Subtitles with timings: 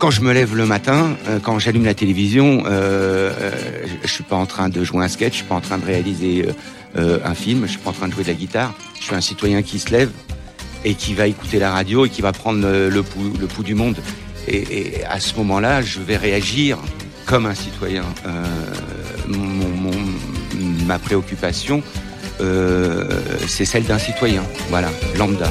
[0.00, 3.52] quand je me lève le matin, euh, quand j'allume la télévision, euh, euh,
[4.02, 5.84] je suis pas en train de jouer un sketch, je suis pas en train de
[5.84, 6.48] réaliser
[6.96, 8.74] un film, je suis pas en train de jouer de la guitare.
[8.98, 10.10] Je suis un citoyen qui se lève
[10.84, 13.96] et qui va écouter la radio et qui va prendre le, pouls, du monde.
[14.48, 16.78] Et, à ce moment-là, je vais réagir
[17.26, 18.04] comme un citoyen.
[20.86, 21.82] Ma préoccupation,
[23.46, 24.42] c'est celle d'un citoyen.
[24.70, 25.48] Voilà, lambda.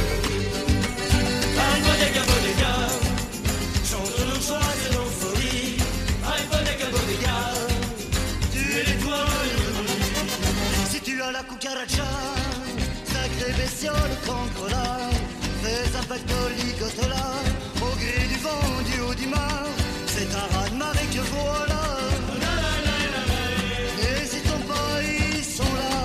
[11.79, 12.03] Raja,
[13.05, 15.09] sacré bestiole cancrola,
[15.61, 17.27] fais un pactoli gotola,
[17.81, 19.63] au gré du vent, du haut du mar,
[20.05, 21.83] c'est un rat de marée que voilà.
[23.97, 25.95] N'hésitons pas, ils sont là.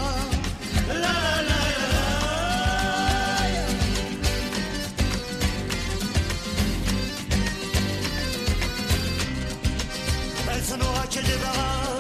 [10.52, 11.97] Elle s'en aura quel débarras,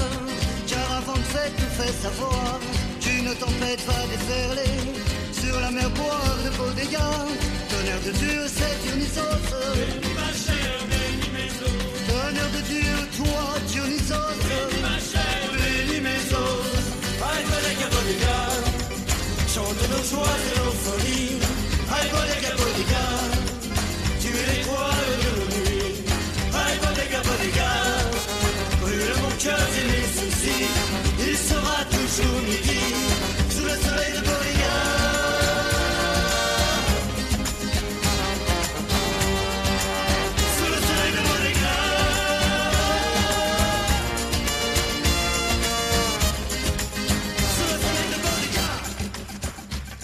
[0.68, 2.60] car avant de fait tout fait savoir
[3.44, 4.74] tempête va déferler
[5.32, 6.98] sur la mer boire de beaux dégâts.
[8.06, 9.50] De Dieu, c'est Dionysos.
[10.18, 11.74] Ma chère, bénis mes os.
[12.56, 14.40] De Dieu, toi, Dionysos.
[14.82, 16.84] Ma chère, bénis mes os.
[17.28, 17.44] Aïe,
[19.54, 21.38] chante nos joies et nos folies.
[21.94, 23.06] Aïe, collègue Bodiga,
[24.20, 25.94] tu es l'étoile de nos nuits.
[26.60, 27.72] Aïe, collègue Bodiga,
[28.80, 30.66] brûle mon cœur et mes soucis.
[31.26, 33.03] Il sera toujours midi.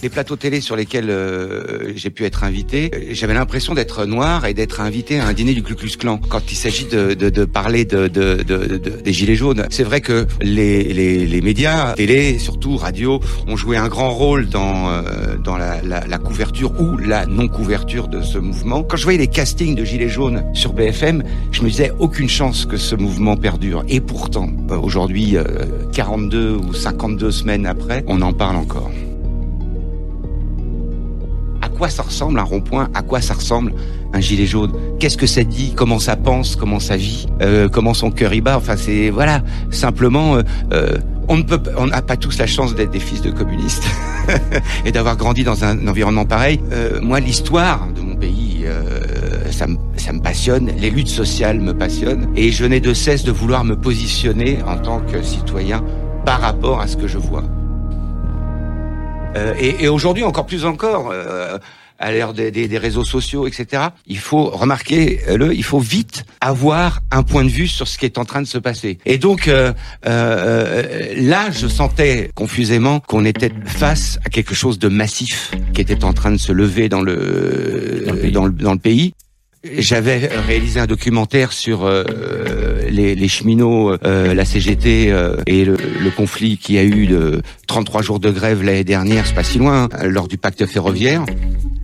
[0.03, 4.55] Les plateaux télé sur lesquels euh, j'ai pu être invité, j'avais l'impression d'être noir et
[4.55, 6.19] d'être invité à un dîner du Ku Klux Klan.
[6.19, 10.85] Quand il s'agit de, de, de, parler de, des gilets jaunes, c'est vrai que les,
[10.85, 15.83] les, les, médias, télé, surtout radio, ont joué un grand rôle dans euh, dans la,
[15.83, 18.83] la, la, couverture ou la non couverture de ce mouvement.
[18.83, 22.67] Quand je voyais les castings de gilets jaunes sur BFM, je me disais aucune chance
[22.67, 23.85] que ce mouvement perdure.
[23.89, 25.37] Et pourtant, euh, aujourd'hui,
[25.93, 28.91] 42 ou 52 semaines après, on en parle encore
[31.81, 33.73] quoi ça ressemble un rond-point, à quoi ça ressemble
[34.13, 37.95] un gilet jaune, qu'est-ce que ça dit, comment ça pense, comment ça vit, euh, comment
[37.95, 38.59] son cœur y bat?
[38.59, 40.43] Enfin, c'est voilà, simplement, euh,
[40.75, 40.99] euh,
[41.29, 43.87] on ne peut, on n'a pas tous la chance d'être des fils de communistes
[44.85, 46.61] et d'avoir grandi dans un, environnement pareil.
[47.01, 48.67] moi, l'histoire de mon pays,
[49.51, 53.25] ça me, ça me passionne, les luttes sociales me passionnent, et je n'ai de cesse
[53.25, 55.83] de vouloir me positionner en tant que citoyen
[56.27, 57.45] par rapport à ce que je vois.
[59.37, 61.59] Euh, et, et aujourd'hui, encore plus encore, euh,
[62.01, 63.89] à l'ère des, des, des, réseaux sociaux, etc.
[64.07, 68.07] Il faut remarquer le, il faut vite avoir un point de vue sur ce qui
[68.07, 68.99] est en train de se passer.
[69.05, 69.73] Et donc euh,
[70.07, 76.05] euh, là, je sentais confusément qu'on était face à quelque chose de massif qui était
[76.05, 79.13] en train de se lever dans le dans le, dans le pays.
[79.63, 82.03] J'avais réalisé un documentaire sur euh,
[82.89, 88.01] les, cheminots, euh, la CGT euh, et le, le, conflit qui a eu de 33
[88.01, 91.27] jours de grève l'année dernière, c'est pas si loin, hein, lors du pacte ferroviaire.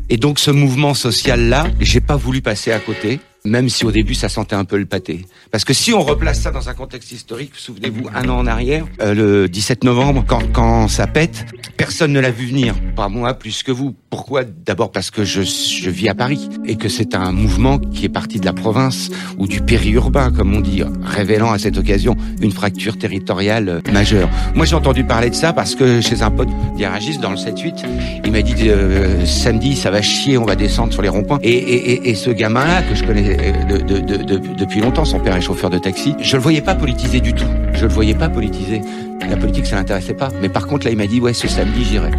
[0.08, 4.14] Et donc ce mouvement social-là, j'ai pas voulu passer à côté même si au début
[4.14, 5.26] ça sentait un peu le pâté.
[5.50, 8.84] Parce que si on replace ça dans un contexte historique, souvenez-vous, un an en arrière,
[9.00, 11.46] euh, le 17 novembre, quand, quand ça pète,
[11.76, 13.94] personne ne l'a vu venir, pas moi plus que vous.
[14.10, 14.42] Pourquoi?
[14.44, 18.10] D'abord parce que je, je vis à Paris et que c'est un mouvement qui est
[18.10, 22.52] parti de la province ou du périurbain, comme on dit, révélant à cette occasion une
[22.52, 24.28] fracture territoriale euh, majeure.
[24.54, 26.48] Moi j'ai entendu parler de ça parce que chez un pote
[26.78, 27.84] garagiste dans le 7-8,
[28.24, 31.38] il m'a dit euh, samedi ça va chier, on va descendre sur les ronds-points.
[31.42, 35.04] Et, et, et, et ce gamin-là que je connais de, de, de, depuis longtemps.
[35.04, 36.14] Son père est chauffeur de taxi.
[36.20, 37.48] Je le voyais pas politisé du tout.
[37.74, 38.80] Je le voyais pas politisé.
[39.28, 40.30] La politique, ça l'intéressait pas.
[40.40, 42.10] Mais par contre, là, il m'a dit, ouais, ce samedi, j'irai.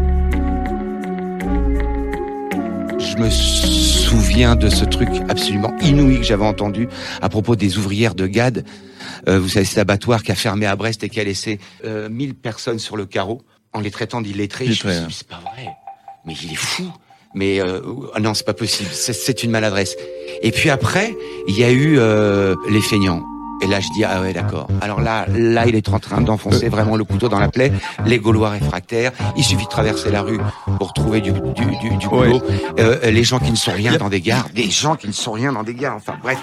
[2.99, 6.87] Je me souviens de ce truc absolument inouï que j'avais entendu
[7.21, 8.65] à propos des ouvrières de GAD.
[9.27, 12.09] Euh, vous savez, cet abattoir qui a fermé à Brest et qui a laissé euh,
[12.09, 13.41] 1000 personnes sur le carreau
[13.73, 14.65] en les traitant d'illettrés.
[14.71, 15.67] Je me suis dit, c'est pas vrai.
[16.25, 16.91] Mais il est fou
[17.33, 17.81] mais euh,
[18.13, 19.95] ah non, c'est pas possible, c'est une maladresse.
[20.41, 21.15] Et puis après,
[21.47, 23.23] il y a eu euh, les feignants.
[23.61, 24.67] Et là, je dis ah ouais d'accord.
[24.81, 27.71] Alors là, là, il est en train d'enfoncer vraiment le couteau dans la plaie.
[28.05, 29.11] Les Gaulois réfractaires.
[29.35, 30.39] Il suffit de traverser la rue
[30.77, 32.41] pour trouver du du du, du boulot.
[32.79, 35.31] Euh, les gens qui ne sont rien dans des gares, des gens qui ne sont
[35.31, 35.95] rien dans des gares.
[35.95, 36.37] Enfin bref,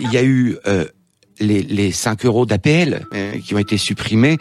[0.00, 0.86] il y a eu euh,
[1.40, 3.06] les, les 5 euros d'APL
[3.44, 4.38] qui ont été supprimés,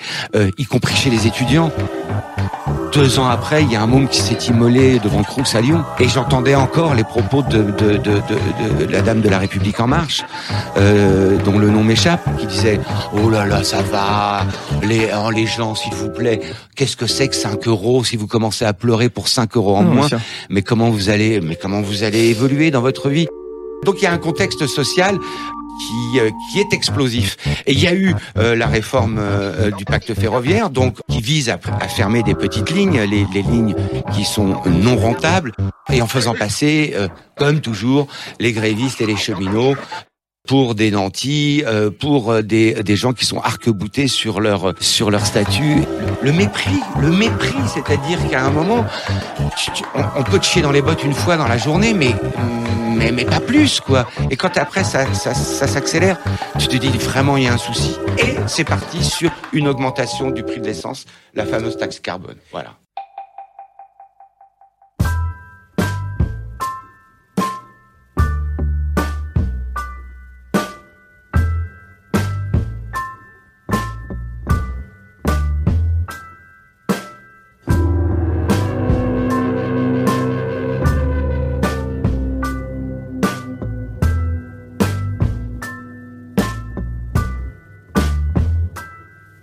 [0.58, 1.72] y compris chez les étudiants.
[2.94, 5.62] Deux ans après, il y a un môme qui s'est immolé devant le Crous à
[5.62, 5.84] Lyon.
[6.00, 8.22] Et j'entendais encore les propos de, de, de,
[8.80, 10.24] de, la dame de la République en marche,
[10.78, 12.80] euh, dont le nom m'échappe, qui disait
[13.14, 14.46] «Oh là là, ça va,
[14.84, 16.40] les, oh, les gens, s'il vous plaît,
[16.76, 19.84] qu'est-ce que c'est que 5 euros si vous commencez à pleurer pour 5 euros en
[19.84, 20.08] moins?
[20.50, 23.28] Mais comment vous allez, mais comment vous allez évoluer dans votre vie?»
[23.86, 25.20] Donc il y a un contexte social
[25.78, 27.38] qui, euh, qui est explosif.
[27.66, 31.50] Et il y a eu euh, la réforme euh, du pacte ferroviaire, donc qui vise
[31.50, 31.58] à,
[31.88, 33.76] fermer des petites lignes, les, lignes
[34.14, 35.54] qui sont non rentables,
[35.92, 36.96] et en faisant passer,
[37.38, 38.08] comme toujours,
[38.40, 39.76] les grévistes et les cheminots
[40.48, 41.64] pour des nantis,
[42.00, 45.84] pour des, des gens qui sont arc-boutés sur leur sur leur statut.
[46.22, 48.86] Le mépris, le mépris, c'est-à-dire qu'à un moment,
[49.40, 52.16] on, on, peut te chier dans les bottes une fois dans la journée, mais
[52.98, 54.08] mais, mais pas plus, quoi.
[54.32, 56.18] Et quand après ça, ça, ça s'accélère,
[56.58, 57.96] tu te dis vraiment il y a un souci.
[58.18, 62.38] Et c'est parti sur une augmentation du prix de l'essence, la fameuse taxe carbone.
[62.52, 62.78] Voilà.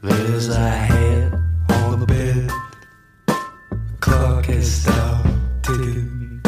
[0.05, 1.33] There's a head
[1.71, 2.51] on the bed.
[3.27, 5.29] The clock has stopped
[5.63, 6.43] ticking.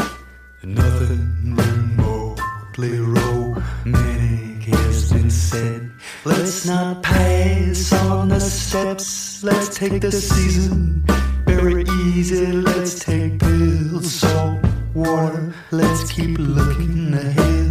[0.63, 5.91] Nothing remotely romantic has been said.
[6.23, 9.43] Let's not pass on the steps.
[9.43, 11.03] Let's take the season
[11.47, 11.83] very
[12.13, 12.51] easy.
[12.51, 14.63] Let's take pills, salt,
[14.93, 15.51] water.
[15.71, 17.66] Let's keep looking ahead.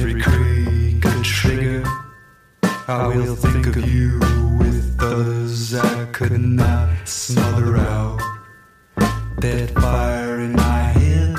[0.00, 1.84] Every creak a trigger,
[2.88, 4.18] I will think of you
[4.58, 8.18] with others I could not smother out
[9.40, 11.36] that fire in my head,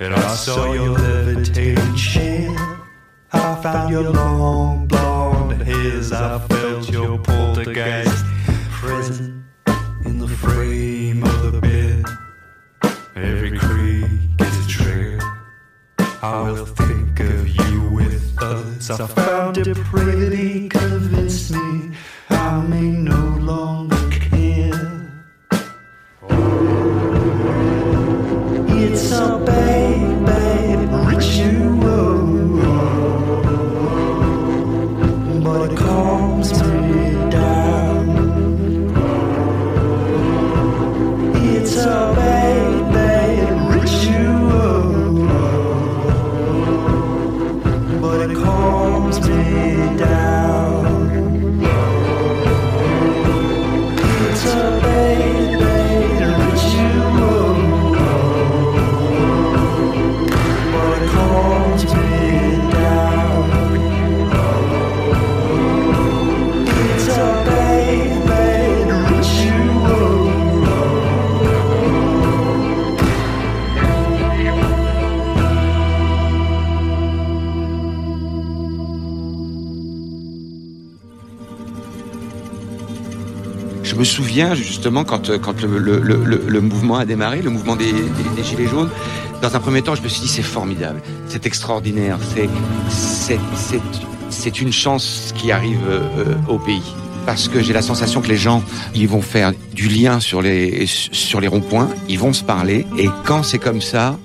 [0.00, 2.50] and I saw your levitating chair.
[3.32, 6.10] I found your long blonde hairs.
[6.12, 8.24] I felt your poltergeist
[8.70, 9.44] present
[10.04, 12.04] in the frame of the bed.
[13.14, 14.10] Every creak
[14.40, 15.20] is a trigger.
[16.20, 16.91] I will think
[18.90, 19.10] others.
[19.10, 21.92] I found depravity convinced me
[22.30, 23.61] I may no longer
[84.54, 85.38] Justement quand, euh,
[86.48, 87.92] le, mouvement a démarré, le mouvement des,
[88.44, 88.90] Gilets jaunes,
[89.40, 92.18] dans un premier temps, je me suis dit c'est formidable, c'est extraordinaire,
[94.30, 96.82] c'est une chance qui arrive euh, au pays.
[97.26, 98.62] Parce que j'ai la sensation que les gens,
[98.94, 100.86] ils vont faire du lien sur les
[101.46, 104.18] ronds-points, ils vont se parler, et quand c'est comme ça,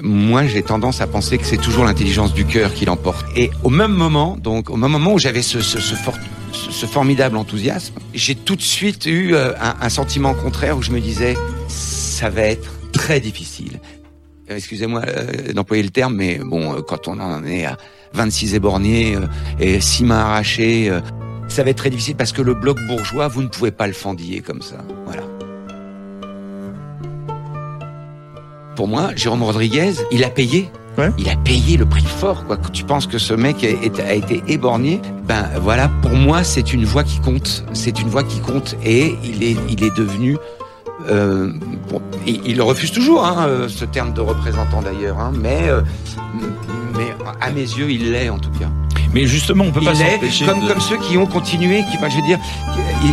[0.00, 3.26] moi, j'ai tendance à penser que c'est toujours l'intelligence du cœur qui l'emporte.
[3.36, 6.14] Et au même moment, donc au même moment où j'avais ce, fort-
[6.52, 11.00] ce- formidable enthousiasme, j'ai tout de suite eu euh, un, sentiment contraire où je me
[11.00, 11.36] disais,
[11.68, 13.80] ça va être très difficile.
[14.50, 17.76] Euh, Excusez-moi euh, d'employer le terme, mais bon, quand on en est à
[18.14, 19.16] 26 éborgnés
[19.60, 20.90] et 6 mains arrachées,
[21.48, 23.92] ça va être très difficile parce que le bloc bourgeois, vous ne pouvez pas le
[23.92, 24.76] fendiller comme ça.
[25.04, 25.22] Voilà.
[28.76, 30.70] Pour moi, Jérôme Rodriguez, il a payé.
[30.98, 31.10] Ouais.
[31.16, 32.56] Il a payé le prix fort, quoi.
[32.56, 36.84] Quand tu penses que ce mec a, été éborgné, ben voilà, pour moi, c'est une
[36.84, 37.64] voix qui compte.
[37.72, 38.76] C'est une voix qui compte.
[38.84, 40.36] Et il est, il est devenu.
[41.08, 41.52] Euh,
[41.88, 45.68] bon, il, il le refuse toujours, hein, euh, ce terme de représentant d'ailleurs, hein, mais,
[45.68, 45.80] euh,
[46.96, 48.66] mais à mes yeux, il l'est en tout cas.
[49.14, 50.44] Mais justement, on peut pas s'empêcher.
[50.44, 52.38] comme, de- comme ceux qui ont continué, qui, je veux dire,
[52.74, 53.12] qui,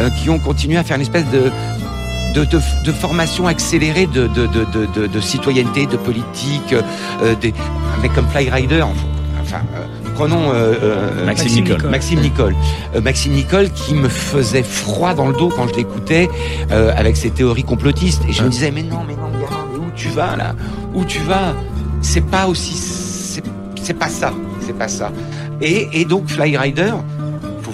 [0.00, 1.50] euh, qui ont continué à faire une espèce de,
[2.34, 6.74] de, de, de formation accélérée de, citoyenneté, de politique,
[7.22, 7.54] euh, des,
[7.96, 8.84] un mec comme Fly Rider,
[9.40, 11.90] enfin, euh, prenons euh, euh, Maxime Maxime Nicole.
[11.90, 12.54] Maxime Nicole.
[13.02, 16.28] Maxime Nicole qui me faisait froid dans le dos quand je l'écoutais
[16.70, 18.22] avec ses théories complotistes.
[18.28, 20.54] Et je me disais, mais non, mais non, gamin, mais où tu vas là?
[20.94, 21.54] Où tu vas?
[22.00, 22.74] C'est pas aussi...
[23.82, 24.32] C'est pas ça.
[24.60, 25.12] C'est pas ça.
[25.60, 26.92] Et, et donc Fly Rider,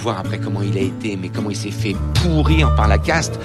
[0.01, 3.39] voir après comment il a été, mais comment il s'est fait pourrir par la caste,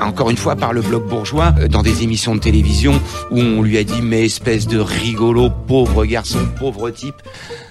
[0.00, 3.00] encore une fois par le bloc bourgeois, euh, dans des émissions de télévision
[3.30, 7.14] où on lui a dit mais espèce de rigolo, pauvre garçon, pauvre type,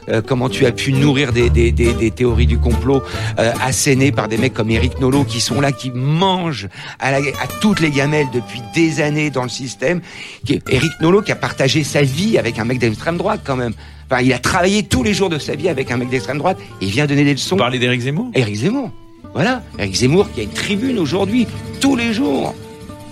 [0.10, 3.03] euh, comment tu as pu nourrir des, des, des, des théories du complot
[3.39, 6.67] euh, assénées par des mecs comme Eric Nolot qui sont là, qui mangent
[7.00, 10.01] à, la- à toutes les gamelles depuis des années dans le système.
[10.50, 13.74] Eric Nolot qui a partagé sa vie avec un mec d'extrême droite quand même.
[14.11, 16.57] Enfin, il a travaillé tous les jours de sa vie avec un mec d'extrême droite
[16.81, 17.55] et il vient donner des leçons.
[17.55, 18.89] Vous parlez d'Éric Zemmour Éric Zemmour.
[19.33, 21.47] Voilà, Éric Zemmour qui a une tribune aujourd'hui,
[21.79, 22.53] tous les jours,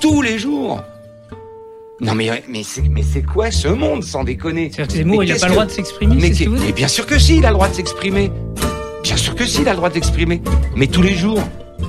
[0.01, 0.81] tous les jours.
[2.01, 4.71] Non mais mais c'est mais c'est quoi ce monde sans déconner?
[4.73, 6.45] C'est-à-dire que Zemmour, Mais il n'a pas le droit de s'exprimer, Mais, c'est ce qui-
[6.45, 8.29] que vous mais bien sûr que si, il a le droit de s'exprimer.
[9.03, 10.41] Bien sûr que si, il a le droit de s'exprimer.
[10.75, 11.39] Mais tous les jours,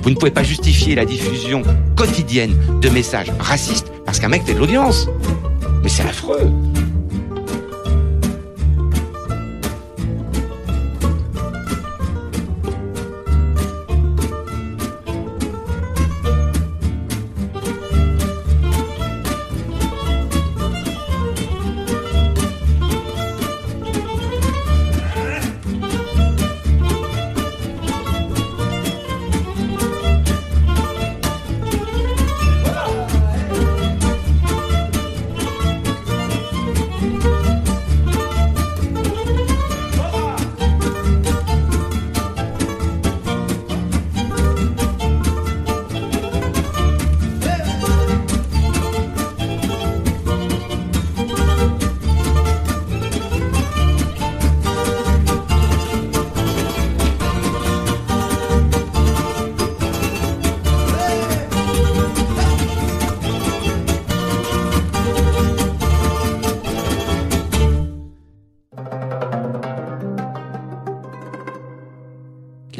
[0.03, 1.63] vous ne pouvez pas justifier la diffusion
[1.97, 5.09] quotidienne de messages racistes parce qu'un mec fait de l'audience.
[5.83, 6.49] Mais c'est affreux.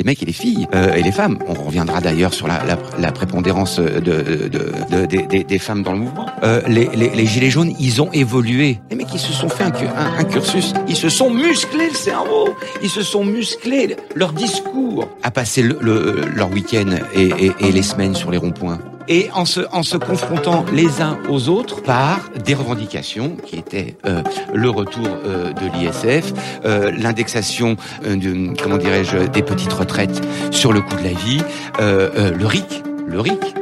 [0.02, 1.38] Les mecs et les filles euh, et les femmes.
[1.48, 5.94] On reviendra d'ailleurs sur la, la, la prépondérance de, de, de- des- des, femmes dans
[5.94, 6.26] le mouvement.
[6.44, 8.80] Euh, les, les, les gilets jaunes, ils ont évolué.
[8.90, 10.74] Les mecs, ils se sont fait un, un, un cursus.
[10.88, 12.50] Ils se sont musclés le cerveau.
[12.82, 17.72] Ils se sont musclés leur discours à passer le, le- leur week-end et, et, et
[17.72, 18.80] les semaines sur les ronds-points.
[19.08, 23.98] Et en se, en se confrontant les uns aux autres par des revendications qui étaient
[24.06, 26.34] euh, le retour euh, de l'ISF,
[26.66, 31.42] euh, l'indexation euh, comment dirais-je, des petites retraites sur le coût de la vie,
[31.80, 33.56] euh, euh, le RIC, le RIC.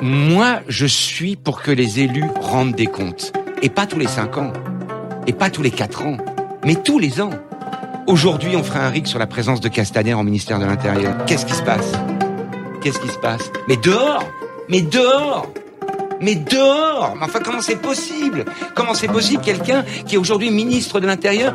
[0.00, 3.32] Moi, je suis pour que les élus rendent des comptes.
[3.62, 4.52] Et pas tous les cinq ans.
[5.26, 6.16] Et pas tous les quatre ans.
[6.64, 7.30] Mais tous les ans.
[8.06, 11.14] Aujourd'hui, on fera un RIC sur la présence de Castaner au ministère de l'Intérieur.
[11.26, 11.92] Qu'est-ce qui se passe?
[12.82, 13.50] Qu'est-ce qui se passe?
[13.68, 14.24] Mais dehors!
[14.70, 15.46] Mais dehors!
[16.22, 17.16] Mais dehors!
[17.16, 18.46] Mais enfin, comment c'est possible?
[18.74, 21.52] Comment c'est possible quelqu'un qui est aujourd'hui ministre de l'Intérieur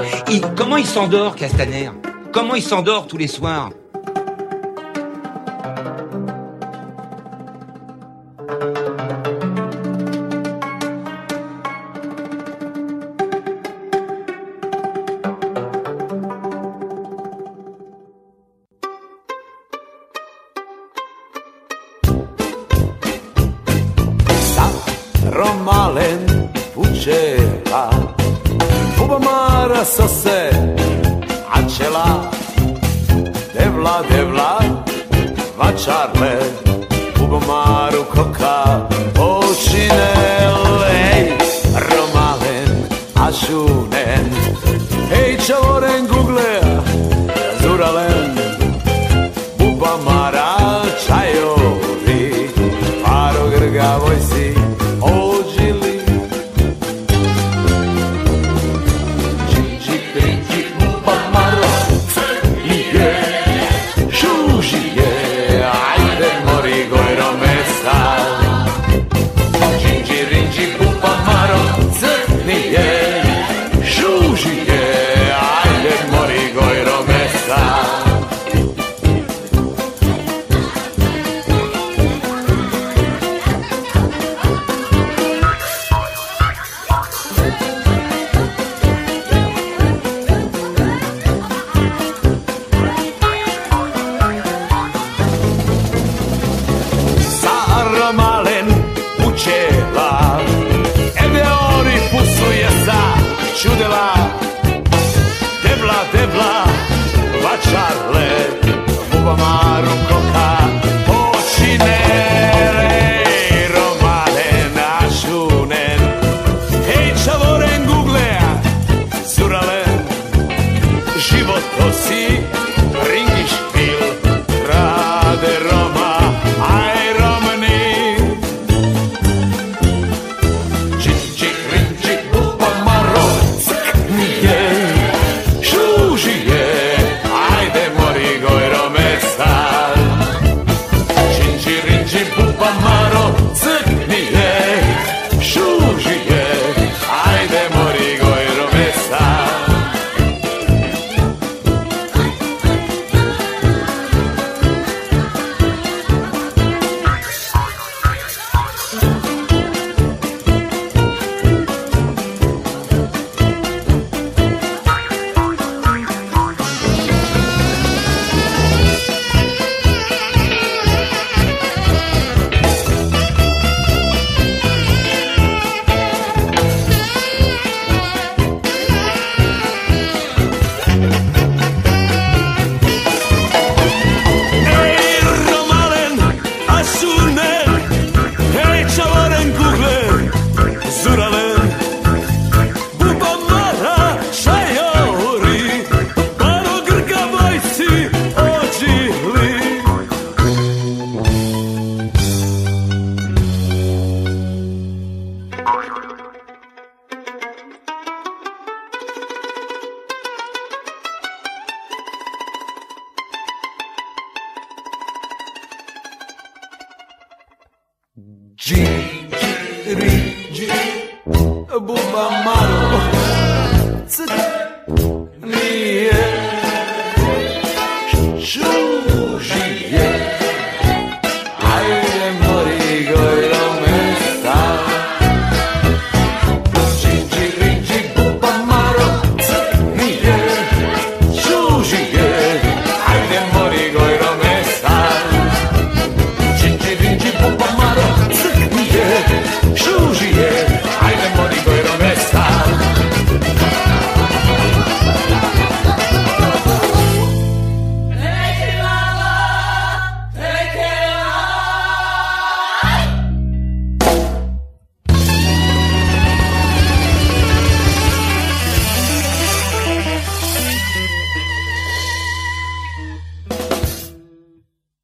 [0.56, 1.90] Comment il s'endort, Castaner?
[2.32, 3.72] Comment il s'endort tous les soirs?
[33.80, 34.60] devla devla
[35.58, 36.40] va čarle
[37.18, 41.32] Bubamaru koka ošinel Ej,
[41.90, 42.72] romalen,
[43.16, 44.26] ažunen
[45.12, 46.69] Ej, čavoren Google.